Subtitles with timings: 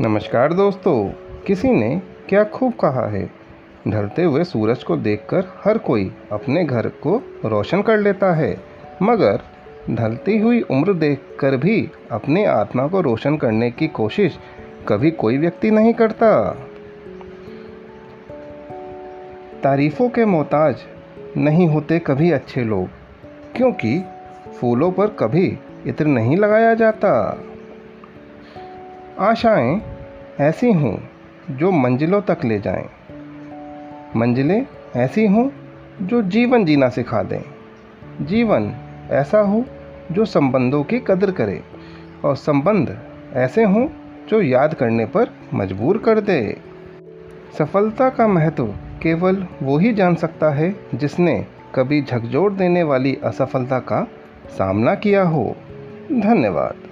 [0.00, 1.10] नमस्कार दोस्तों,
[1.46, 3.30] किसी ने क्या खूब कहा है?
[3.88, 8.56] ढलते हुए सूरज को देखकर हर कोई अपने घर को रोशन कर लेता है,
[9.02, 9.40] मगर
[9.90, 14.38] ढलती हुई उम्र देखकर भी अपने आत्मा को रोशन करने की कोशिश
[14.88, 16.50] कभी कोई व्यक्ति नहीं करता।
[19.62, 20.76] तारीफ़ों के मोहताज
[21.36, 22.88] नहीं होते कभी अच्छे लोग,
[23.56, 24.04] क्योंकि
[24.60, 27.44] फूलों पर कभी इत्र नहीं लगाया जाता।
[29.18, 29.80] आशाएँ
[30.40, 30.96] ऐसी हों
[31.50, 32.88] जो मंजिलों तक ले जाएँ,
[34.16, 34.66] मंजिलें
[34.96, 35.48] ऐसी हों
[36.02, 37.42] जो जीवन जीना सिखा दें।
[38.26, 38.72] जीवन
[39.10, 39.64] ऐसा हो
[40.12, 41.62] जो संबंधों की कदर करे
[42.24, 42.98] और संबंध
[43.34, 43.86] ऐसे हों
[44.28, 46.56] जो याद करने पर मजबूर कर दे।
[47.58, 48.66] सफलता का महत्व
[49.02, 54.06] केवल वो ही जान सकता है जिसने कभी झकझोर देने वाली असफलता का
[54.48, 55.56] सामना किया हो।
[56.12, 56.91] धन्यवाद।